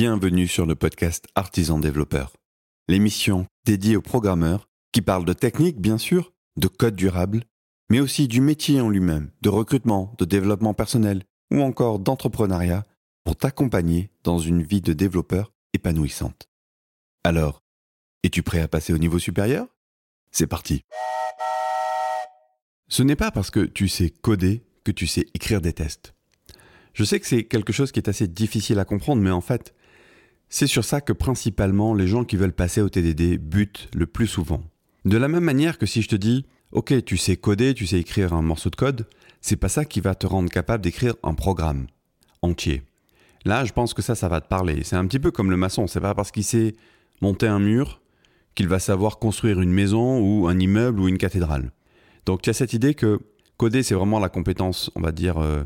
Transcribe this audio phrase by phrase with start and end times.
[0.00, 2.36] Bienvenue sur le podcast Artisan Développeur,
[2.86, 7.42] l'émission dédiée aux programmeurs qui parlent de technique, bien sûr, de code durable,
[7.90, 12.86] mais aussi du métier en lui-même, de recrutement, de développement personnel ou encore d'entrepreneuriat
[13.24, 16.46] pour t'accompagner dans une vie de développeur épanouissante.
[17.24, 17.64] Alors,
[18.22, 19.66] es-tu prêt à passer au niveau supérieur?
[20.30, 20.82] C'est parti
[22.86, 26.14] Ce n'est pas parce que tu sais coder que tu sais écrire des tests.
[26.94, 29.74] Je sais que c'est quelque chose qui est assez difficile à comprendre, mais en fait,
[30.50, 34.26] c'est sur ça que principalement les gens qui veulent passer au TDD butent le plus
[34.26, 34.62] souvent.
[35.04, 37.98] De la même manière que si je te dis, ok, tu sais coder, tu sais
[37.98, 39.06] écrire un morceau de code,
[39.40, 41.86] c'est pas ça qui va te rendre capable d'écrire un programme
[42.42, 42.82] entier.
[43.44, 44.82] Là, je pense que ça, ça va te parler.
[44.84, 45.86] C'est un petit peu comme le maçon.
[45.86, 46.74] C'est pas parce qu'il sait
[47.20, 48.00] monter un mur
[48.54, 51.70] qu'il va savoir construire une maison ou un immeuble ou une cathédrale.
[52.26, 53.20] Donc, tu as cette idée que
[53.56, 55.62] coder, c'est vraiment la compétence, on va dire, euh,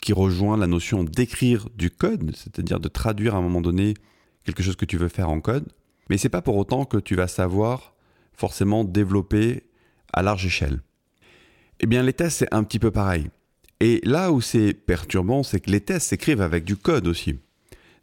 [0.00, 3.94] qui rejoint la notion d'écrire du code, c'est-à-dire de traduire à un moment donné
[4.44, 5.66] quelque chose que tu veux faire en code.
[6.08, 7.94] Mais c'est pas pour autant que tu vas savoir
[8.32, 9.64] forcément développer
[10.12, 10.80] à large échelle.
[11.80, 13.30] Eh bien, les tests, c'est un petit peu pareil.
[13.80, 17.38] Et là où c'est perturbant, c'est que les tests s'écrivent avec du code aussi.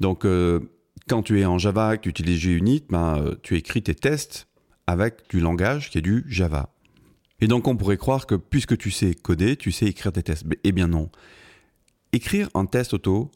[0.00, 0.60] Donc, euh,
[1.08, 4.48] quand tu es en Java, que tu utilises JUnit, ben, euh, tu écris tes tests
[4.86, 6.70] avec du langage qui est du Java.
[7.40, 10.44] Et donc, on pourrait croire que puisque tu sais coder, tu sais écrire tes tests.
[10.62, 11.10] Eh bien non.
[12.14, 13.32] Écrire un test auto,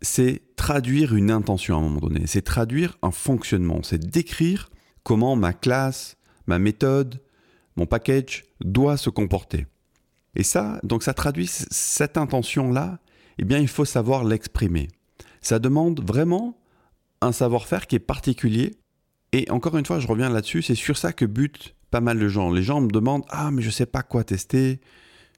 [0.00, 4.70] c'est traduire une intention à un moment donné, c'est traduire un fonctionnement, c'est décrire
[5.04, 6.16] comment ma classe,
[6.48, 7.22] ma méthode,
[7.76, 9.68] mon package doit se comporter.
[10.34, 12.98] Et ça, donc ça traduit cette intention-là,
[13.38, 14.88] eh bien il faut savoir l'exprimer.
[15.40, 16.58] Ça demande vraiment
[17.20, 18.74] un savoir-faire qui est particulier.
[19.30, 22.26] Et encore une fois, je reviens là-dessus, c'est sur ça que butent pas mal de
[22.26, 22.50] gens.
[22.50, 24.80] Les gens me demandent Ah, mais je ne sais pas quoi tester,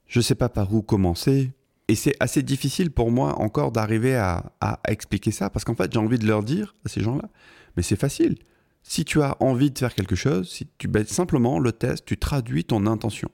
[0.07, 1.51] je ne sais pas par où commencer.
[1.87, 4.51] Et c'est assez difficile pour moi encore d'arriver à,
[4.87, 7.29] expliquer ça, parce qu'en fait, j'ai envie de leur dire à ces gens-là,
[7.77, 8.37] mais c'est facile.
[8.81, 12.17] Si tu as envie de faire quelque chose, si tu bêtes simplement le test, tu
[12.17, 13.29] traduis ton intention.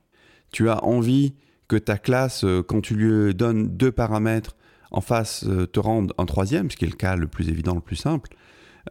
[0.51, 1.33] Tu as envie
[1.67, 4.55] que ta classe, euh, quand tu lui donnes deux paramètres,
[4.91, 7.75] en face euh, te rende un troisième, ce qui est le cas le plus évident,
[7.75, 8.35] le plus simple,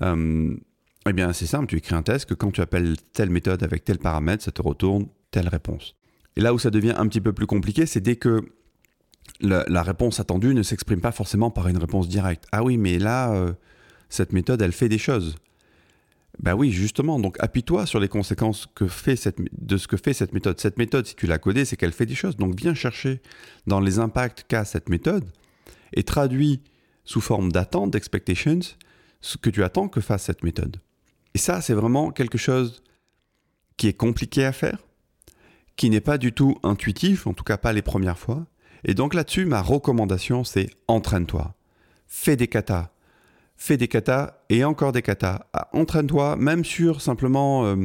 [0.02, 0.56] euh,
[1.06, 3.84] eh bien c'est simple, tu écris un test que quand tu appelles telle méthode avec
[3.84, 5.96] tel paramètre, ça te retourne telle réponse.
[6.36, 8.40] Et là où ça devient un petit peu plus compliqué, c'est dès que
[9.40, 12.46] la, réponse attendue ne s'exprime pas forcément par une réponse directe.
[12.52, 13.52] Ah oui, mais là, euh,
[14.08, 15.36] cette méthode, elle fait des choses.
[16.38, 19.16] Ben oui, justement, donc appuie-toi sur les conséquences que fait
[19.52, 20.58] de ce que fait cette méthode.
[20.58, 22.36] Cette méthode, si tu l'as codée, c'est qu'elle fait des choses.
[22.36, 23.20] Donc viens chercher
[23.66, 25.24] dans les impacts qu'a cette méthode
[25.92, 26.62] et traduis
[27.04, 28.60] sous forme d'attente, d'expectations,
[29.20, 30.78] ce que tu attends que fasse cette méthode.
[31.34, 32.82] Et ça, c'est vraiment quelque chose
[33.76, 34.78] qui est compliqué à faire,
[35.76, 38.46] qui n'est pas du tout intuitif, en tout cas pas les premières fois,
[38.84, 41.54] et donc là-dessus, ma recommandation, c'est entraîne-toi.
[42.06, 42.90] Fais des katas.
[43.56, 45.46] Fais des katas et encore des katas.
[45.52, 47.76] Ah, entraîne-toi, même sur simplement, euh,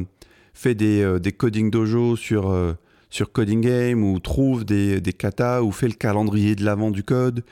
[0.54, 2.72] fais des, euh, des, coding dojo sur, euh,
[3.10, 7.02] sur Coding Game ou trouve des, des katas ou fais le calendrier de l'avant du
[7.02, 7.44] code.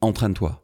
[0.00, 0.62] Entraîne-toi.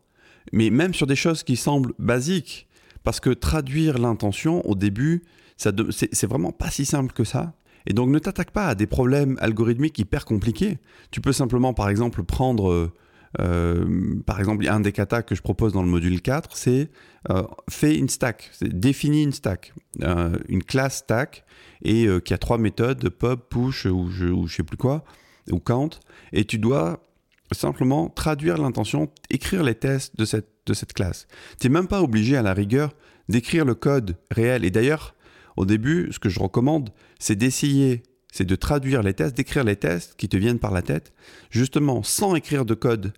[0.53, 2.67] Mais même sur des choses qui semblent basiques,
[3.05, 5.25] parce que traduire l'intention au début,
[5.57, 7.55] c'est vraiment pas si simple que ça.
[7.87, 10.79] Et donc ne t'attaque pas à des problèmes algorithmiques hyper compliqués.
[11.11, 12.93] Tu peux simplement par exemple prendre, euh,
[13.41, 16.91] euh, par exemple un des katas que je propose dans le module 4, c'est
[17.31, 17.43] euh,
[17.83, 19.73] une stack, définis une stack,
[20.49, 21.45] une classe stack,
[21.85, 25.05] et qui a trois méthodes, pop, push ou je, ou je sais plus quoi,
[25.51, 25.91] ou count,
[26.33, 27.01] et tu dois
[27.51, 31.27] simplement traduire l'intention, écrire les tests de cette, de cette classe.
[31.61, 32.95] Tu n'es même pas obligé à la rigueur
[33.29, 34.65] d'écrire le code réel.
[34.65, 35.15] Et d'ailleurs,
[35.57, 38.03] au début, ce que je recommande, c'est d'essayer,
[38.33, 41.13] c'est de traduire les tests, d'écrire les tests qui te viennent par la tête,
[41.51, 43.13] justement sans écrire de code,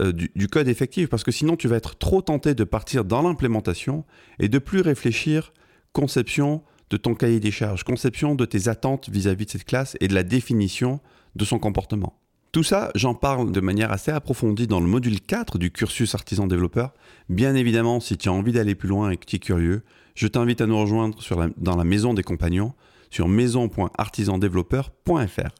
[0.00, 3.22] euh, du, code effectif, parce que sinon tu vas être trop tenté de partir dans
[3.22, 4.04] l'implémentation
[4.38, 5.52] et de plus réfléchir
[5.92, 9.96] conception de ton cahier des charges, conception de tes attentes vis-à-vis -vis de cette classe
[10.00, 11.00] et de la définition
[11.34, 12.18] de son comportement.
[12.56, 16.46] Tout ça, j'en parle de manière assez approfondie dans le module 4 du cursus artisan
[16.46, 16.94] développeur.
[17.28, 19.82] Bien évidemment, si tu as envie d'aller plus loin et que tu es curieux,
[20.14, 21.18] je t'invite à nous rejoindre
[21.58, 22.72] dans la maison des compagnons
[23.10, 25.50] sur maison.artisandéveloppeur.fr.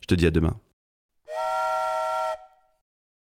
[0.00, 0.56] Je te dis à demain.